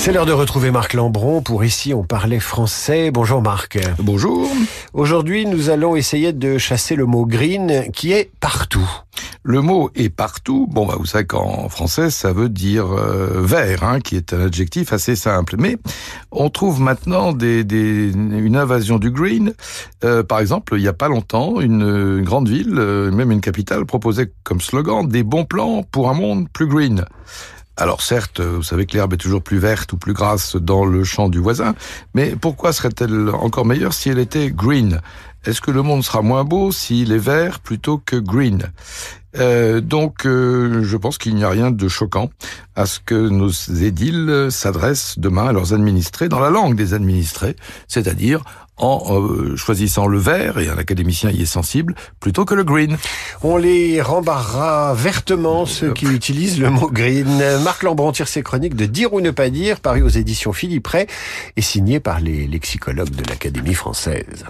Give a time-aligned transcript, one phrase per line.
[0.00, 3.10] C'est l'heure de retrouver Marc Lambron pour Ici on parlait français.
[3.10, 3.78] Bonjour Marc.
[3.98, 4.50] Bonjour.
[4.94, 8.90] Aujourd'hui nous allons essayer de chasser le mot green qui est partout.
[9.42, 10.66] Le mot est partout.
[10.70, 14.40] Bon, bah, vous savez qu'en français, ça veut dire euh, vert, hein, qui est un
[14.40, 15.56] adjectif assez simple.
[15.58, 15.76] Mais
[16.30, 19.52] on trouve maintenant des, des, une invasion du green.
[20.04, 23.40] Euh, par exemple, il n'y a pas longtemps, une, une grande ville, euh, même une
[23.42, 27.04] capitale, proposait comme slogan des bons plans pour un monde plus green.
[27.80, 31.02] Alors certes, vous savez que l'herbe est toujours plus verte ou plus grasse dans le
[31.02, 31.74] champ du voisin,
[32.12, 35.00] mais pourquoi serait-elle encore meilleure si elle était green?
[35.46, 38.70] Est-ce que le monde sera moins beau s'il est vert plutôt que green?
[39.38, 42.30] Euh, donc, euh, je pense qu'il n'y a rien de choquant
[42.74, 47.56] à ce que nos édiles s'adressent demain à leurs administrés dans la langue des administrés,
[47.86, 48.42] c'est-à-dire
[48.76, 52.96] en euh, choisissant le vert, et un académicien y est sensible, plutôt que le green.
[53.42, 57.42] On les rembarra vertement, ceux qui utilisent le mot green.
[57.62, 60.86] Marc Lambron tire ses chroniques de Dire ou ne pas dire, paru aux éditions Philippe
[60.86, 61.06] Ray,
[61.56, 64.46] et signé par les lexicologues de l'Académie française.